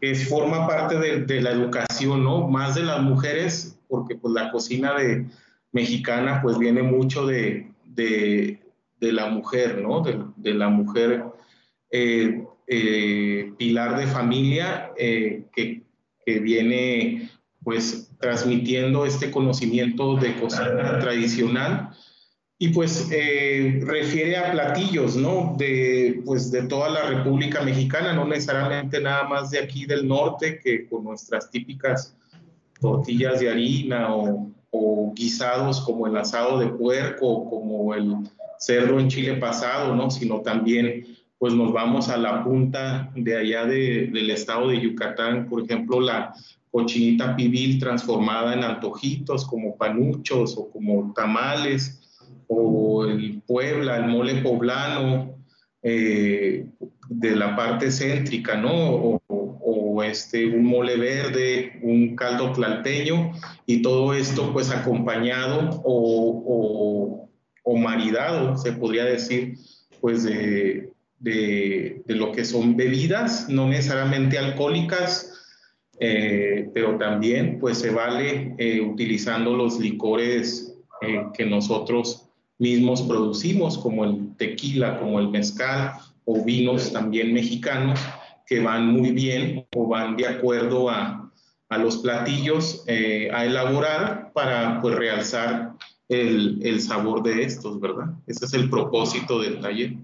que 0.00 0.14
forma 0.14 0.66
parte 0.66 0.98
de, 0.98 1.20
de, 1.26 1.42
la 1.42 1.50
educación, 1.50 2.24
¿no? 2.24 2.48
Más 2.48 2.76
de 2.76 2.84
las 2.84 3.02
mujeres, 3.02 3.78
porque 3.88 4.14
pues 4.16 4.32
la 4.32 4.50
cocina 4.50 4.94
de, 4.94 5.26
mexicana 5.74 6.40
pues 6.40 6.56
viene 6.56 6.82
mucho 6.82 7.26
de, 7.26 7.73
de, 7.94 8.60
la 9.00 9.28
mujer, 9.28 9.82
¿no? 9.82 10.02
De, 10.36 10.54
la 10.54 10.68
mujer 10.68 11.24
eh, 11.90 12.44
eh, 12.66 13.52
pilar 13.58 13.98
de 13.98 14.06
familia 14.06 14.92
eh, 14.96 15.44
que, 15.54 15.82
que 16.24 16.38
viene 16.40 17.30
pues 17.62 18.10
transmitiendo 18.18 19.06
este 19.06 19.30
conocimiento 19.30 20.16
de 20.16 20.34
cocina 20.36 20.98
tradicional 20.98 21.90
y 22.58 22.68
pues 22.68 23.08
refiere 23.80 24.36
a 24.36 24.52
platillos, 24.52 25.16
¿no? 25.16 25.54
De, 25.58 26.22
pues 26.24 26.50
de 26.50 26.62
toda 26.62 26.88
la 26.88 27.02
República 27.08 27.62
Mexicana, 27.62 28.12
no 28.12 28.26
necesariamente 28.26 29.00
nada 29.00 29.24
más 29.24 29.50
de 29.50 29.58
aquí 29.58 29.86
del 29.86 30.06
norte, 30.06 30.60
que 30.62 30.86
con 30.86 31.04
nuestras 31.04 31.50
típicas 31.50 32.16
tortillas 32.80 33.40
de 33.40 33.50
harina 33.50 34.14
o, 34.14 34.52
o 34.76 35.12
guisados 35.14 35.80
como 35.80 36.08
el 36.08 36.16
asado 36.16 36.58
de 36.58 36.66
puerco, 36.66 37.48
como 37.48 37.94
el 37.94 38.16
cerdo 38.58 38.98
en 38.98 39.08
chile 39.08 39.34
pasado, 39.34 39.94
¿no? 39.94 40.10
Sino 40.10 40.40
también 40.40 41.06
pues 41.38 41.54
nos 41.54 41.72
vamos 41.72 42.08
a 42.08 42.16
la 42.16 42.42
punta 42.42 43.10
de 43.14 43.36
allá 43.36 43.66
de, 43.66 44.08
del 44.12 44.30
estado 44.30 44.68
de 44.68 44.80
Yucatán, 44.80 45.46
por 45.48 45.62
ejemplo, 45.62 46.00
la 46.00 46.34
cochinita 46.70 47.36
pibil 47.36 47.78
transformada 47.78 48.54
en 48.54 48.64
antojitos 48.64 49.44
como 49.44 49.76
panuchos 49.76 50.56
o 50.56 50.70
como 50.70 51.12
tamales, 51.14 52.00
o 52.48 53.04
el 53.04 53.42
Puebla, 53.46 53.98
el 53.98 54.06
mole 54.06 54.42
poblano 54.42 55.36
eh, 55.82 56.66
de 57.08 57.36
la 57.36 57.54
parte 57.54 57.90
céntrica, 57.90 58.56
¿no? 58.56 58.72
O, 58.72 59.22
este, 60.02 60.46
un 60.46 60.64
mole 60.64 60.96
verde, 60.96 61.78
un 61.82 62.16
caldo 62.16 62.52
tlalteño 62.52 63.32
y 63.66 63.82
todo 63.82 64.14
esto 64.14 64.52
pues 64.52 64.70
acompañado 64.70 65.82
o, 65.84 67.28
o 67.64 67.76
maridado, 67.76 68.56
se 68.56 68.72
podría 68.72 69.04
decir, 69.04 69.56
pues 70.00 70.22
de, 70.22 70.92
lo 72.06 72.30
que 72.30 72.44
son 72.44 72.76
bebidas, 72.76 73.48
no 73.48 73.68
necesariamente 73.68 74.38
alcohólicas, 74.38 75.32
eh, 75.98 76.68
pero 76.74 76.98
también 76.98 77.58
pues 77.58 77.78
se 77.78 77.90
vale 77.90 78.54
eh, 78.58 78.80
utilizando 78.80 79.56
los 79.56 79.80
licores 79.80 80.76
eh, 81.00 81.22
que 81.32 81.46
nosotros 81.46 82.28
mismos 82.58 83.02
producimos, 83.02 83.78
como 83.78 84.04
el 84.04 84.36
tequila, 84.36 85.00
como 85.00 85.18
el 85.18 85.28
mezcal 85.28 85.92
o 86.26 86.44
vinos 86.44 86.92
también 86.92 87.32
mexicanos, 87.32 87.98
que 88.46 88.60
van 88.60 88.88
muy 88.88 89.12
bien 89.12 89.66
o 89.74 89.88
van 89.88 90.16
de 90.16 90.26
acuerdo 90.26 90.90
a, 90.90 91.30
a 91.68 91.78
los 91.78 91.98
platillos 91.98 92.84
a 92.88 93.44
elaborar 93.44 94.32
para 94.32 94.80
pues 94.80 94.94
realzar 94.94 95.72
el, 96.08 96.60
el 96.62 96.80
sabor 96.80 97.22
de 97.22 97.42
estos, 97.42 97.80
¿verdad? 97.80 98.06
Ese 98.26 98.44
es 98.44 98.52
el 98.54 98.68
propósito 98.68 99.40
del 99.40 99.60
taller. 99.60 99.94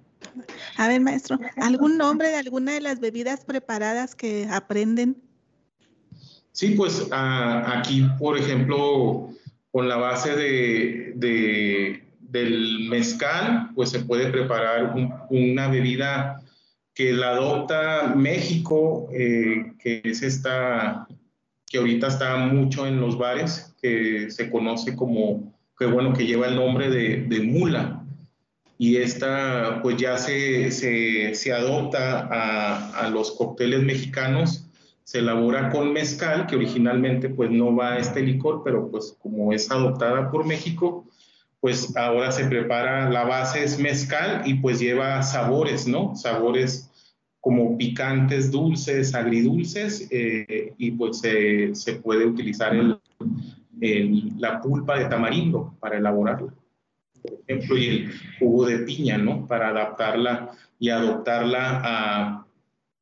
A 0.76 0.88
ver, 0.88 1.00
maestro, 1.00 1.38
¿algún 1.56 1.98
nombre 1.98 2.28
de 2.28 2.36
alguna 2.36 2.72
de 2.72 2.80
las 2.80 3.00
bebidas 3.00 3.44
preparadas 3.44 4.14
que 4.14 4.46
aprenden? 4.50 5.16
Sí, 6.52 6.70
pues 6.70 7.08
a, 7.10 7.78
aquí, 7.78 8.06
por 8.18 8.36
ejemplo, 8.36 9.30
con 9.70 9.88
la 9.88 9.96
base 9.96 10.36
de, 10.36 11.12
de, 11.16 12.04
del 12.20 12.88
mezcal, 12.88 13.70
pues 13.74 13.90
se 13.90 14.00
puede 14.00 14.30
preparar 14.30 14.94
un, 14.94 15.12
una 15.30 15.68
bebida 15.68 16.39
que 17.00 17.14
la 17.14 17.30
adopta 17.30 18.12
México, 18.14 19.08
eh, 19.10 19.72
que 19.78 20.02
es 20.04 20.20
esta, 20.22 21.08
que 21.66 21.78
ahorita 21.78 22.08
está 22.08 22.36
mucho 22.36 22.86
en 22.86 23.00
los 23.00 23.16
bares, 23.16 23.74
que 23.80 24.30
se 24.30 24.50
conoce 24.50 24.94
como, 24.94 25.50
que 25.78 25.86
bueno, 25.86 26.12
que 26.12 26.26
lleva 26.26 26.48
el 26.48 26.56
nombre 26.56 26.90
de, 26.90 27.22
de 27.22 27.40
mula 27.40 28.04
y 28.76 28.98
esta 28.98 29.80
pues 29.82 29.96
ya 29.96 30.18
se, 30.18 30.70
se, 30.72 31.34
se 31.34 31.52
adopta 31.54 32.28
a, 32.30 33.00
a, 33.00 33.08
los 33.08 33.30
cócteles 33.30 33.82
mexicanos, 33.82 34.68
se 35.02 35.20
elabora 35.20 35.70
con 35.70 35.94
mezcal, 35.94 36.46
que 36.46 36.56
originalmente 36.56 37.30
pues 37.30 37.50
no 37.50 37.74
va 37.74 37.92
a 37.94 37.98
este 37.98 38.20
licor, 38.20 38.60
pero 38.62 38.90
pues 38.90 39.16
como 39.22 39.54
es 39.54 39.70
adoptada 39.70 40.30
por 40.30 40.44
México, 40.44 41.06
pues 41.60 41.96
ahora 41.96 42.30
se 42.30 42.44
prepara, 42.44 43.08
la 43.08 43.24
base 43.24 43.64
es 43.64 43.78
mezcal 43.78 44.42
y 44.44 44.54
pues 44.54 44.78
lleva 44.78 45.22
sabores, 45.22 45.86
¿no? 45.88 46.14
Sabores 46.14 46.89
como 47.40 47.78
picantes, 47.78 48.50
dulces, 48.50 49.14
agridulces, 49.14 50.08
eh, 50.10 50.74
y 50.76 50.90
pues 50.92 51.20
se, 51.20 51.74
se, 51.74 51.94
puede 51.94 52.26
utilizar 52.26 52.72
la 54.38 54.60
pulpa 54.60 54.98
de 54.98 55.06
tamarindo 55.06 55.74
para 55.80 55.96
elaborarla 55.96 56.52
por 57.22 57.32
ejemplo, 57.46 57.76
y 57.76 57.86
el 57.86 58.12
jugo 58.38 58.66
de 58.66 58.78
piña, 58.78 59.18
¿no? 59.18 59.46
Para 59.46 59.68
adaptarla 59.68 60.50
y 60.78 60.90
adoptarla 60.90 61.80
a, 61.84 62.46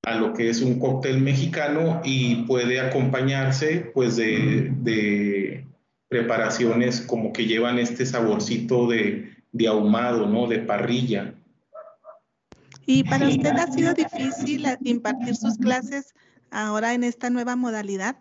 a 0.02 0.14
lo 0.16 0.32
que 0.32 0.48
es 0.48 0.60
un 0.62 0.78
cóctel 0.78 1.20
mexicano 1.20 2.00
y 2.04 2.42
puede 2.46 2.80
acompañarse, 2.80 3.90
pues, 3.94 4.16
de, 4.16 4.72
de 4.80 5.64
preparaciones 6.08 7.00
como 7.00 7.32
que 7.32 7.46
llevan 7.46 7.78
este 7.78 8.06
saborcito 8.06 8.88
de, 8.88 9.32
de 9.52 9.68
ahumado, 9.68 10.26
¿no? 10.26 10.46
De 10.46 10.58
parrilla. 10.58 11.34
¿Y 12.90 13.04
para 13.04 13.28
usted 13.28 13.50
ha 13.50 13.70
sido 13.70 13.92
difícil 13.92 14.64
impartir 14.82 15.36
sus 15.36 15.58
clases 15.58 16.14
ahora 16.50 16.94
en 16.94 17.04
esta 17.04 17.28
nueva 17.28 17.54
modalidad? 17.54 18.16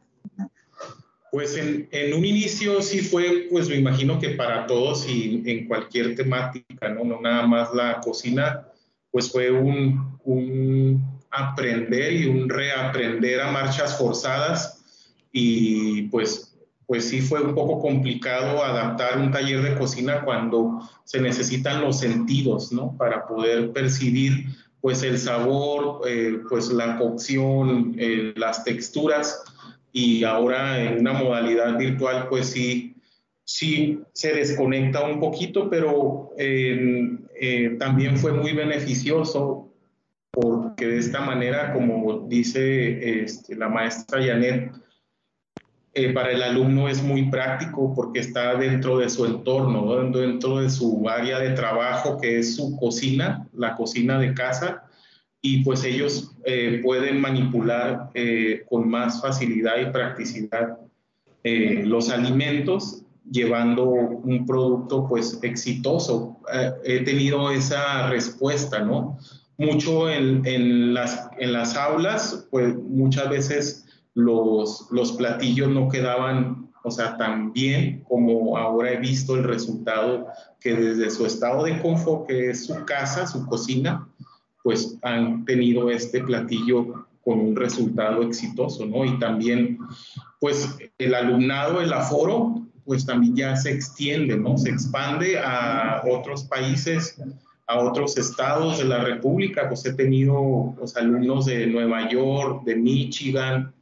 Pues 1.31 1.55
en, 1.55 1.87
en, 1.93 2.13
un 2.13 2.25
inicio 2.25 2.81
sí 2.81 2.99
fue, 2.99 3.47
pues 3.49 3.69
me 3.69 3.77
imagino 3.77 4.19
que 4.19 4.31
para 4.31 4.67
todos 4.67 5.07
y 5.07 5.41
en 5.45 5.69
cualquier 5.69 6.15
temática, 6.15 6.89
¿no? 6.89 7.05
No 7.05 7.21
nada 7.21 7.47
más 7.47 7.73
la 7.73 8.01
cocina, 8.01 8.67
pues 9.09 9.31
fue 9.31 9.51
un, 9.51 10.19
un 10.25 11.01
aprender 11.31 12.11
y 12.11 12.25
un 12.25 12.49
reaprender 12.49 13.39
a 13.39 13.51
marchas 13.51 13.97
forzadas 13.97 14.83
y 15.31 16.03
pues, 16.09 16.56
pues 16.87 17.09
sí 17.09 17.21
fue 17.21 17.41
un 17.41 17.53
poco 17.53 17.79
complicado 17.79 18.63
adaptar 18.63 19.19
un 19.19 19.29
taller 19.29 19.61
de 19.61 19.77
cocina 19.77 20.23
cuando 20.23 20.79
se 21.03 21.21
necesitan 21.21 21.81
los 21.81 21.99
sentidos, 21.99 22.71
¿no? 22.71 22.95
Para 22.97 23.27
poder 23.27 23.73
percibir 23.73 24.45
pues 24.79 25.03
el 25.03 25.19
sabor, 25.19 26.07
eh, 26.07 26.39
pues 26.49 26.69
la 26.69 26.97
cocción, 26.97 27.95
eh, 27.99 28.33
las 28.37 28.63
texturas 28.63 29.43
y 29.91 30.23
ahora 30.23 30.81
en 30.81 31.01
una 31.01 31.11
modalidad 31.11 31.77
virtual 31.77 32.27
pues 32.29 32.51
sí, 32.51 32.95
sí 33.43 33.99
se 34.13 34.33
desconecta 34.33 35.03
un 35.05 35.19
poquito, 35.19 35.69
pero 35.69 36.29
eh, 36.37 37.75
también 37.77 38.17
fue 38.17 38.31
muy 38.31 38.53
beneficioso 38.53 39.73
porque 40.31 40.87
de 40.87 40.99
esta 40.99 41.19
manera, 41.19 41.73
como 41.73 42.27
dice 42.29 43.23
este, 43.23 43.55
la 43.55 43.67
maestra 43.67 44.23
Janet, 44.23 44.71
eh, 45.99 46.13
para 46.13 46.29
el 46.31 46.43
alumno 46.43 46.87
es 46.87 47.01
muy 47.01 47.23
práctico 47.31 47.91
porque 47.95 48.19
está 48.19 48.53
dentro 48.53 48.99
de 48.99 49.09
su 49.09 49.25
entorno, 49.25 49.95
dentro 50.11 50.59
de 50.59 50.69
su 50.69 51.09
área 51.09 51.39
de 51.39 51.55
trabajo 51.55 52.19
que 52.21 52.37
es 52.37 52.55
su 52.55 52.77
cocina, 52.77 53.47
la 53.51 53.75
cocina 53.75 54.19
de 54.19 54.35
casa, 54.35 54.83
y 55.41 55.63
pues 55.63 55.83
ellos 55.83 56.35
eh, 56.45 56.81
pueden 56.83 57.19
manipular 57.19 58.11
eh, 58.13 58.63
con 58.69 58.87
más 58.87 59.19
facilidad 59.23 59.81
y 59.81 59.91
practicidad 59.91 60.77
los 61.43 62.09
alimentos 62.09 63.03
llevando 63.31 63.85
un 63.89 64.45
producto 64.45 65.07
pues 65.07 65.39
exitoso. 65.43 66.37
He 66.83 66.99
tenido 67.05 67.49
esa 67.51 68.09
respuesta, 68.09 68.81
¿no? 68.81 69.17
Mucho 69.57 70.09
en, 70.09 70.45
en, 70.45 70.93
las, 70.93 71.29
en 71.39 71.53
las 71.53 71.77
aulas, 71.77 72.47
pues 72.51 72.75
muchas 72.75 73.29
veces 73.29 73.86
los, 74.17 74.87
los 74.89 75.11
platillos 75.11 75.69
no 75.69 75.89
quedaban, 75.89 76.71
o 76.83 76.89
sea, 76.89 77.17
tan 77.17 77.53
bien 77.53 78.03
como 78.09 78.57
ahora 78.57 78.93
he 78.93 78.97
visto 78.97 79.35
el 79.35 79.43
resultado 79.43 80.25
que 80.59 80.73
desde 80.73 81.11
su 81.11 81.27
estado 81.27 81.63
de 81.63 81.79
confort, 81.79 82.27
que 82.27 82.49
es 82.49 82.65
su 82.65 82.83
casa, 82.85 83.27
su 83.27 83.45
cocina, 83.45 84.07
pues 84.63 84.97
han 85.03 85.45
tenido 85.45 85.91
este 85.91 86.23
platillo 86.23 87.05
con 87.23 87.39
un 87.39 87.55
resultado 87.55 88.23
exitoso, 88.23 88.87
¿no? 88.87 89.05
Y 89.05 89.19
también, 89.19 89.77
pues 90.39 90.75
el 90.97 91.13
alumnado, 91.13 91.79
el 91.79 91.93
aforo, 91.93 92.65
pues 92.85 93.05
también 93.05 93.35
ya 93.35 93.55
se 93.55 93.71
extiende, 93.71 94.35
¿no? 94.35 94.57
Se 94.57 94.69
expande 94.69 95.37
a 95.37 96.01
otros 96.11 96.45
países 96.45 97.21
a 97.67 97.79
otros 97.81 98.17
estados 98.17 98.77
de 98.77 98.85
la 98.85 99.03
República, 99.03 99.67
pues 99.67 99.85
he 99.85 99.93
tenido 99.93 100.73
pues, 100.79 100.95
alumnos 100.95 101.45
de 101.47 101.67
Nueva 101.67 102.09
York, 102.09 102.63
de 102.63 102.77
Michigan, 102.77 103.73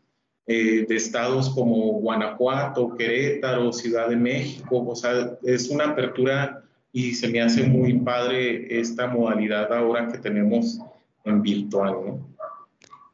eh, 0.47 0.85
de 0.87 0.95
estados 0.95 1.49
como 1.49 1.93
Guanajuato, 1.99 2.95
Querétaro, 2.95 3.73
Ciudad 3.73 4.09
de 4.09 4.15
México, 4.15 4.85
o 4.87 4.95
sea, 4.95 5.37
es 5.43 5.69
una 5.69 5.85
apertura 5.85 6.63
y 6.91 7.15
se 7.15 7.27
me 7.29 7.41
hace 7.41 7.63
muy 7.63 7.93
padre 7.93 8.79
esta 8.79 9.07
modalidad 9.07 9.73
ahora 9.73 10.07
que 10.07 10.19
tenemos 10.19 10.79
en 11.23 11.41
virtual, 11.41 11.93
¿no? 12.05 12.35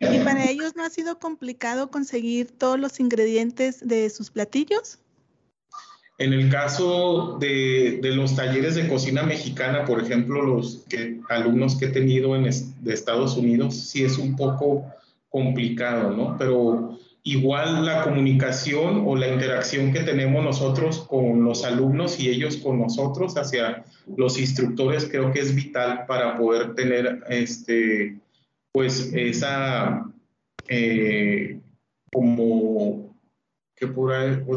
¿Y 0.02 0.20
para 0.20 0.50
ellos 0.50 0.76
no 0.76 0.84
ha 0.84 0.90
sido 0.90 1.20
complicado 1.20 1.90
conseguir 1.90 2.52
todos 2.52 2.80
los 2.80 3.00
ingredientes 3.00 3.88
de 3.88 4.10
sus 4.10 4.32
platillos? 4.32 5.00
En 6.18 6.34
el 6.34 6.50
caso 6.50 7.38
de, 7.40 8.00
de, 8.02 8.12
los 8.12 8.36
talleres 8.36 8.76
de 8.76 8.88
cocina 8.88 9.24
mexicana, 9.24 9.86
por 9.86 10.02
ejemplo, 10.02 10.42
los 10.42 10.84
que, 10.90 11.20
alumnos 11.30 11.78
que 11.78 11.86
he 11.86 11.90
tenido 11.90 12.36
en 12.36 12.44
de 12.44 12.94
Estados 12.94 13.38
Unidos, 13.38 13.76
sí 13.76 14.04
es 14.04 14.18
un 14.18 14.36
poco 14.36 14.86
complicado, 15.30 16.12
¿no? 16.12 16.36
Pero 16.38 17.00
igual 17.24 17.86
la 17.86 18.04
comunicación 18.04 19.04
o 19.06 19.16
la 19.16 19.28
interacción 19.28 19.94
que 19.94 20.02
tenemos 20.02 20.44
nosotros 20.44 21.02
con 21.08 21.44
los 21.44 21.64
alumnos 21.64 22.20
y 22.20 22.30
ellos 22.30 22.58
con 22.58 22.80
nosotros 22.80 23.38
hacia 23.38 23.86
los 24.18 24.40
instructores 24.40 25.08
creo 25.10 25.32
que 25.32 25.40
es 25.40 25.54
vital 25.54 26.06
para 26.08 26.38
poder 26.38 26.74
tener 26.74 27.24
este, 27.30 28.18
pues 28.72 29.12
esa 29.14 30.06
eh, 30.68 31.60
como 32.12 33.12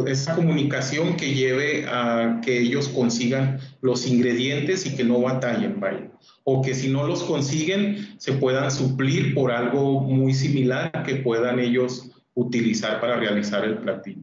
esa 0.06 0.34
comunicación 0.34 1.16
que 1.16 1.32
lleve 1.32 1.86
a 1.86 2.40
que 2.44 2.60
ellos 2.60 2.88
consigan 2.88 3.58
los 3.80 4.06
ingredientes 4.06 4.84
y 4.84 4.96
que 4.96 5.04
no 5.04 5.20
batallen, 5.20 5.80
vaya. 5.80 6.10
O 6.44 6.60
que 6.60 6.74
si 6.74 6.90
no 6.90 7.06
los 7.06 7.22
consiguen, 7.22 8.18
se 8.18 8.32
puedan 8.34 8.70
suplir 8.70 9.34
por 9.34 9.50
algo 9.50 10.02
muy 10.02 10.34
similar 10.34 11.04
que 11.06 11.16
puedan 11.16 11.58
ellos 11.58 12.10
utilizar 12.34 13.00
para 13.00 13.16
realizar 13.16 13.64
el 13.64 13.78
platillo. 13.78 14.22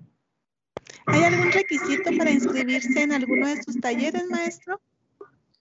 ¿Hay 1.05 1.23
algún 1.23 1.51
requisito 1.51 2.11
para 2.17 2.31
inscribirse 2.31 3.01
en 3.01 3.13
alguno 3.13 3.47
de 3.47 3.63
sus 3.63 3.79
talleres, 3.79 4.23
maestro? 4.29 4.79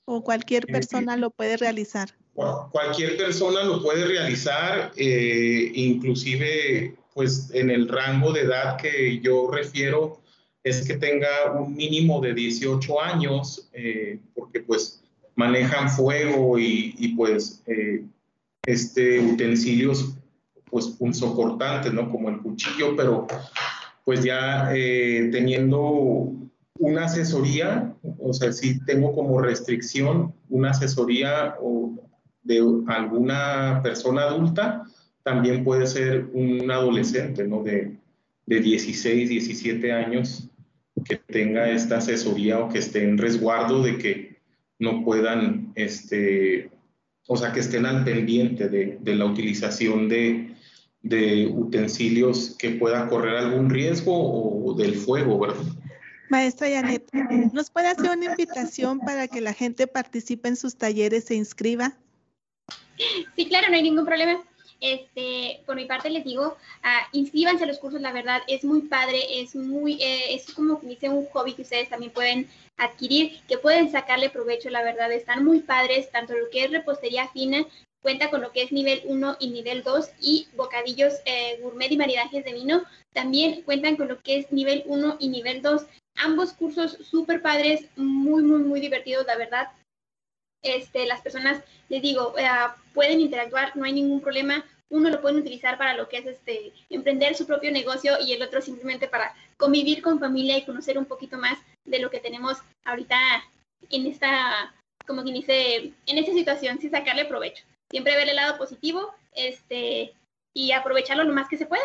¿O 0.05 0.23
cualquier 0.23 0.65
eh, 0.69 0.73
persona 0.73 1.17
lo 1.17 1.31
puede 1.31 1.57
realizar? 1.57 2.11
Cualquier 2.35 3.17
persona 3.17 3.65
lo 3.65 3.83
puede 3.83 4.07
realizar, 4.07 4.93
eh, 4.97 5.73
inclusive 5.75 6.97
pues 7.15 7.51
en 7.53 7.71
el 7.71 7.89
rango 7.89 8.33
de 8.33 8.43
edad 8.43 8.77
que 8.79 9.21
yo 9.21 9.51
refiero 9.51 10.21
es 10.63 10.87
que 10.87 10.97
tenga 10.97 11.53
un 11.53 11.75
mínimo 11.75 12.21
de 12.21 12.35
18 12.35 13.01
años, 13.01 13.69
eh, 13.73 14.19
porque 14.35 14.61
pues 14.61 15.03
manejan 15.35 15.91
fuego 15.91 16.59
y, 16.59 17.15
pues 17.17 17.63
eh, 17.67 18.05
este 18.67 19.21
utensilios 19.21 20.15
pues 20.71 20.87
punzocortantes, 20.89 21.93
¿no? 21.93 22.11
Como 22.11 22.29
el 22.29 22.39
cuchillo, 22.39 22.95
pero 22.97 23.27
pues 24.05 24.25
ya 24.25 24.71
eh, 24.75 25.29
teniendo 25.31 26.33
una 26.79 27.05
asesoría, 27.05 27.95
o 28.19 28.33
sea, 28.33 28.53
si 28.53 28.83
tengo 28.85 29.15
como 29.15 29.41
restricción 29.41 30.35
una 30.49 30.71
asesoría 30.71 31.55
de 32.43 32.63
alguna 32.89 33.81
persona 33.83 34.23
adulta, 34.23 34.85
también 35.23 35.63
puede 35.63 35.87
ser 35.87 36.29
un 36.33 36.71
adolescente, 36.71 37.47
¿no? 37.47 37.63
De, 37.63 37.97
de 38.47 38.61
16, 38.61 39.29
17 39.29 39.93
años 39.93 40.49
que 41.05 41.17
tenga 41.17 41.71
esta 41.71 41.99
asesoría 41.99 42.59
o 42.59 42.69
que 42.69 42.79
esté 42.79 43.05
en 43.05 43.19
resguardo 43.19 43.83
de 43.83 43.99
que 43.99 44.41
no 44.79 45.05
puedan, 45.05 45.73
este, 45.75 46.71
o 47.29 47.37
sea, 47.37 47.53
que 47.53 47.61
estén 47.61 47.87
al 47.87 48.05
pendiente 48.05 48.69
de, 48.69 48.99
de 49.01 49.15
la 49.15 49.27
utilización 49.27 50.09
de, 50.09 50.50
de, 51.03 51.47
utensilios 51.47 52.57
que 52.59 52.71
pueda 52.71 53.09
correr 53.09 53.37
algún 53.37 53.71
riesgo 53.71 54.13
o 54.65 54.75
del 54.75 54.95
fuego, 54.95 55.39
¿verdad? 55.39 55.63
Maestra 56.29 56.69
Janet, 56.71 57.11
¿nos 57.53 57.71
puede 57.71 57.89
hacer 57.89 58.11
una 58.17 58.27
invitación 58.27 59.01
para 59.01 59.27
que 59.27 59.41
la 59.41 59.53
gente 59.53 59.89
participe 59.89 60.49
en 60.49 60.57
sus 60.57 60.77
talleres 60.77 61.31
e 61.31 61.35
inscriba? 61.35 61.97
Sí, 63.35 63.47
claro, 63.49 63.69
no 63.69 63.75
hay 63.75 63.83
ningún 63.83 64.07
problema. 64.07 64.41
Este, 64.81 65.61
por 65.67 65.77
mi 65.77 65.85
parte 65.85 66.09
les 66.09 66.25
digo, 66.25 66.57
uh, 66.85 67.07
inscríbanse 67.13 67.65
a 67.65 67.67
los 67.67 67.79
cursos, 67.79 68.01
la 68.01 68.13
verdad 68.13 68.41
es 68.47 68.65
muy 68.65 68.83
padre, 68.83 69.41
es 69.41 69.55
muy, 69.55 70.03
eh, 70.03 70.35
es 70.35 70.53
como 70.55 70.81
que 70.81 70.87
dice 70.87 71.09
un 71.11 71.27
hobby 71.27 71.53
que 71.53 71.63
ustedes 71.63 71.91
también 71.91 72.13
pueden 72.13 72.49
adquirir, 72.79 73.41
que 73.47 73.59
pueden 73.59 73.91
sacarle 73.93 74.31
provecho, 74.31 74.71
la 74.71 74.83
verdad, 74.83 75.13
están 75.13 75.45
muy 75.45 75.61
padres, 75.61 76.11
tanto 76.11 76.35
lo 76.35 76.49
que 76.51 76.65
es 76.65 76.71
repostería 76.71 77.29
fina, 77.29 77.67
cuenta 78.03 78.31
con 78.31 78.41
lo 78.41 78.53
que 78.53 78.63
es 78.63 78.73
nivel 78.73 79.03
1 79.05 79.37
y 79.41 79.51
nivel 79.51 79.83
2 79.83 80.11
y 80.21 80.49
bocadillos 80.57 81.15
eh, 81.27 81.59
gourmet 81.61 81.93
y 81.93 81.99
maridajes 81.99 82.45
de 82.45 82.53
vino, 82.53 82.83
también 83.13 83.63
cuentan 83.63 83.97
con 83.97 84.09
lo 84.09 84.21
que 84.21 84.39
es 84.39 84.53
nivel 84.53 84.83
1 84.87 85.17
y 85.21 85.29
nivel 85.29 85.63
2. 85.63 85.83
Ambos 86.17 86.53
cursos 86.53 86.97
súper 87.03 87.43
padres, 87.43 87.85
muy, 87.97 88.43
muy, 88.43 88.61
muy 88.61 88.81
divertidos, 88.81 89.27
la 89.27 89.37
verdad. 89.37 89.69
Este, 90.63 91.07
las 91.07 91.23
personas, 91.23 91.63
les 91.89 92.03
digo, 92.03 92.35
eh, 92.39 92.47
pueden 92.93 93.21
interactuar, 93.21 93.75
no 93.77 93.85
hay 93.85 93.93
ningún 93.93 94.21
problema. 94.21 94.65
Uno 94.91 95.09
lo 95.09 95.21
pueden 95.21 95.39
utilizar 95.39 95.79
para 95.79 95.95
lo 95.95 96.09
que 96.09 96.19
es 96.19 96.27
este, 96.27 96.73
emprender 96.91 97.35
su 97.35 97.47
propio 97.47 97.71
negocio 97.71 98.17
y 98.21 98.33
el 98.33 98.43
otro 98.43 98.61
simplemente 98.61 99.09
para 99.09 99.35
convivir 99.57 100.03
con 100.03 100.19
familia 100.19 100.59
y 100.59 100.65
conocer 100.65 100.99
un 100.99 101.05
poquito 101.07 101.39
más 101.39 101.59
de 101.85 102.01
lo 102.01 102.11
que 102.11 102.19
tenemos 102.19 102.59
ahorita 102.85 103.17
en 103.89 104.07
esta, 104.07 104.75
como 105.07 105.23
quien 105.23 105.37
dice, 105.37 105.93
en 106.07 106.19
esta 106.19 106.33
situación, 106.33 106.79
sin 106.81 106.91
sacarle 106.91 107.25
provecho. 107.25 107.65
Siempre 107.91 108.17
ver 108.17 108.29
el 108.29 108.37
lado 108.37 108.59
positivo 108.59 109.15
este, 109.33 110.13
y 110.55 110.73
aprovecharlo 110.73 111.25
lo 111.25 111.33
más 111.33 111.49
que 111.49 111.57
se 111.57 111.67
pueda. 111.67 111.83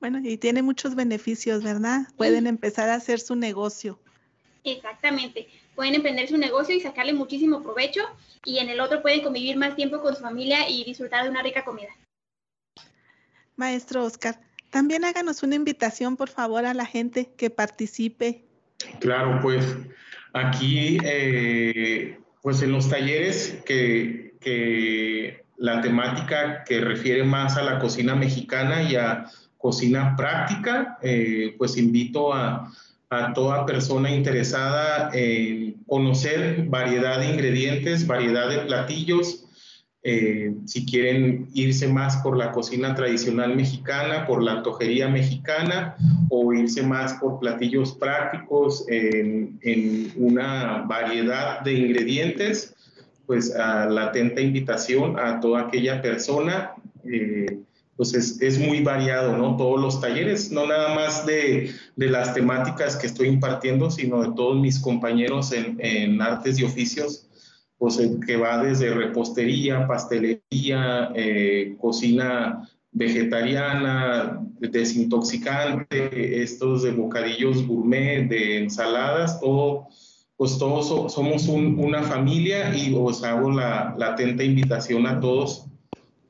Bueno, 0.00 0.20
y 0.22 0.36
tiene 0.36 0.62
muchos 0.62 0.94
beneficios, 0.94 1.62
¿verdad? 1.62 2.02
Pueden 2.16 2.46
empezar 2.46 2.88
a 2.88 2.94
hacer 2.94 3.18
su 3.18 3.34
negocio. 3.34 3.98
Exactamente 4.64 5.48
pueden 5.78 5.94
emprender 5.94 6.28
su 6.28 6.36
negocio 6.36 6.74
y 6.74 6.80
sacarle 6.80 7.12
muchísimo 7.12 7.62
provecho 7.62 8.00
y 8.44 8.58
en 8.58 8.68
el 8.68 8.80
otro 8.80 9.00
pueden 9.00 9.22
convivir 9.22 9.56
más 9.56 9.76
tiempo 9.76 10.00
con 10.00 10.12
su 10.16 10.22
familia 10.22 10.68
y 10.68 10.82
disfrutar 10.82 11.22
de 11.22 11.30
una 11.30 11.40
rica 11.40 11.64
comida. 11.64 11.90
Maestro 13.54 14.04
Oscar, 14.04 14.40
también 14.70 15.04
háganos 15.04 15.44
una 15.44 15.54
invitación, 15.54 16.16
por 16.16 16.30
favor, 16.30 16.66
a 16.66 16.74
la 16.74 16.84
gente 16.84 17.30
que 17.36 17.50
participe. 17.50 18.42
Claro, 18.98 19.38
pues 19.40 19.76
aquí, 20.32 20.98
eh, 21.04 22.18
pues 22.42 22.60
en 22.62 22.72
los 22.72 22.90
talleres 22.90 23.62
que, 23.64 24.34
que 24.40 25.44
la 25.58 25.80
temática 25.80 26.64
que 26.64 26.80
refiere 26.80 27.22
más 27.22 27.56
a 27.56 27.62
la 27.62 27.78
cocina 27.78 28.16
mexicana 28.16 28.82
y 28.82 28.96
a 28.96 29.26
cocina 29.56 30.16
práctica, 30.16 30.98
eh, 31.02 31.54
pues 31.56 31.76
invito 31.76 32.34
a, 32.34 32.68
a 33.10 33.32
toda 33.32 33.64
persona 33.64 34.10
interesada 34.10 35.10
en 35.14 35.82
conocer 35.86 36.66
variedad 36.68 37.20
de 37.20 37.30
ingredientes, 37.30 38.06
variedad 38.06 38.48
de 38.50 38.58
platillos. 38.58 39.44
Eh, 40.02 40.54
si 40.66 40.86
quieren 40.86 41.48
irse 41.54 41.88
más 41.88 42.18
por 42.18 42.36
la 42.36 42.52
cocina 42.52 42.94
tradicional 42.94 43.56
mexicana, 43.56 44.26
por 44.26 44.42
la 44.42 44.52
antojería 44.52 45.08
mexicana 45.08 45.96
o 46.28 46.52
irse 46.52 46.82
más 46.82 47.14
por 47.14 47.40
platillos 47.40 47.94
prácticos 47.94 48.84
en, 48.88 49.58
una 50.16 50.82
variedad 50.82 51.60
de 51.60 51.72
ingredientes, 51.72 52.74
pues 53.26 53.54
a 53.54 53.86
la 53.86 54.04
atenta 54.04 54.40
invitación 54.40 55.18
a 55.18 55.40
toda 55.40 55.62
aquella 55.62 56.00
persona 56.00 56.72
eh, 57.04 57.58
pues 57.98 58.14
es, 58.14 58.60
muy 58.60 58.80
variado, 58.80 59.36
¿no? 59.36 59.56
Todos 59.56 59.80
los 59.80 60.00
talleres, 60.00 60.52
no 60.52 60.68
nada 60.68 60.94
más 60.94 61.26
de, 61.26 61.72
las 61.96 62.32
temáticas 62.32 62.94
que 62.94 63.08
estoy 63.08 63.26
impartiendo, 63.26 63.90
sino 63.90 64.22
de 64.22 64.36
todos 64.36 64.56
mis 64.56 64.78
compañeros 64.78 65.52
en, 65.52 66.22
artes 66.22 66.60
y 66.60 66.64
oficios, 66.64 67.26
pues 67.76 68.00
que 68.24 68.36
va 68.36 68.62
desde 68.62 68.94
repostería, 68.94 69.88
pastelería, 69.88 71.10
eh, 71.16 71.74
cocina 71.80 72.70
vegetariana, 72.92 74.46
desintoxicante, 74.60 76.40
estos 76.40 76.84
de 76.84 76.92
bocadillos 76.92 77.66
gourmet, 77.66 78.28
de 78.28 78.58
ensaladas, 78.58 79.40
todo, 79.40 79.88
pues 80.36 80.56
todos 80.56 81.12
somos 81.12 81.48
una 81.48 82.04
familia 82.04 82.76
y 82.76 82.94
os 82.96 83.24
hago 83.24 83.50
la, 83.50 83.96
la 83.98 84.12
atenta 84.12 84.44
invitación 84.44 85.04
a 85.08 85.18
todos 85.18 85.67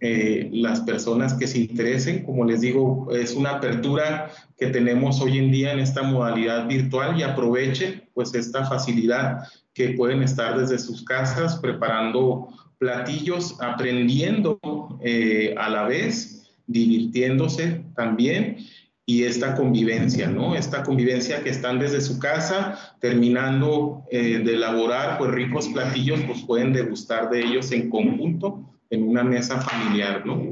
eh, 0.00 0.48
las 0.52 0.80
personas 0.82 1.34
que 1.34 1.48
se 1.48 1.58
interesen. 1.58 2.24
Como 2.24 2.44
les 2.44 2.60
digo, 2.60 3.08
es 3.12 3.34
una 3.34 3.56
apertura 3.56 4.30
que 4.56 4.68
tenemos 4.68 5.20
hoy 5.20 5.38
en 5.38 5.50
día 5.50 5.72
en 5.72 5.80
esta 5.80 6.02
modalidad 6.02 6.68
virtual 6.68 7.18
y 7.18 7.24
aprovechen 7.24 8.04
pues 8.14 8.32
esta 8.34 8.64
facilidad 8.64 9.40
que 9.74 9.90
pueden 9.90 10.22
estar 10.22 10.56
desde 10.56 10.78
sus 10.78 11.04
casas 11.04 11.56
preparando 11.56 12.48
platillos, 12.78 13.56
aprendiendo 13.60 14.60
eh, 15.02 15.54
a 15.58 15.68
la 15.68 15.82
vez, 15.88 16.48
divirtiéndose 16.68 17.82
también 17.96 18.58
y 19.04 19.24
esta 19.24 19.56
convivencia, 19.56 20.28
¿no? 20.28 20.54
Esta 20.54 20.84
convivencia 20.84 21.42
que 21.42 21.50
están 21.50 21.80
desde 21.80 22.00
su 22.00 22.20
casa, 22.20 22.94
terminando 23.00 24.04
eh, 24.12 24.42
de 24.44 24.54
elaborar 24.54 25.18
pues 25.18 25.32
ricos 25.32 25.66
platillos, 25.68 26.20
pues 26.26 26.42
pueden 26.42 26.72
degustar 26.72 27.30
de 27.30 27.40
ellos 27.40 27.72
en 27.72 27.90
conjunto 27.90 28.77
en 28.90 29.08
una 29.08 29.24
mesa 29.24 29.60
familiar, 29.60 30.24
¿no? 30.24 30.42